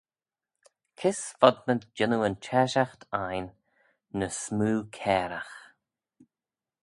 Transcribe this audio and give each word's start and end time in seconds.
Kys 0.97 1.19
fodmayd 1.39 1.83
jannoo 1.97 2.25
yn 2.27 2.35
çheshaght 2.43 3.03
ain 3.25 3.47
ny 4.17 4.27
smoo 4.41 4.79
cairagh? 4.97 5.55